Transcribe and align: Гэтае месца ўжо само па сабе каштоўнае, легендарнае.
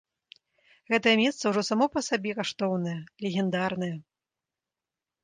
Гэтае 0.93 1.11
месца 1.23 1.43
ўжо 1.51 1.61
само 1.69 1.85
па 1.95 2.03
сабе 2.07 2.31
каштоўнае, 2.39 2.97
легендарнае. 3.27 3.91